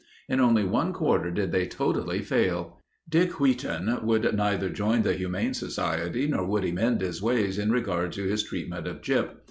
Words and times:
In 0.27 0.39
only 0.39 0.63
one 0.65 0.93
quarter 0.93 1.29
did 1.29 1.51
they 1.51 1.67
totally 1.67 2.23
fail. 2.23 2.81
Dick 3.07 3.39
Wheat 3.39 3.63
on 3.63 4.03
would 4.03 4.33
neither 4.35 4.69
join 4.71 5.03
the 5.03 5.13
Humane 5.13 5.53
Society 5.53 6.25
nor 6.25 6.43
would 6.43 6.63
he 6.63 6.71
mend 6.71 7.01
his 7.01 7.21
ways 7.21 7.59
in 7.59 7.69
regard 7.71 8.11
to 8.13 8.23
his 8.23 8.41
treatment 8.41 8.87
of 8.87 9.01
Gyp. 9.03 9.35